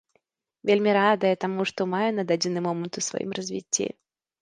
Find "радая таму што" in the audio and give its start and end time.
0.99-1.89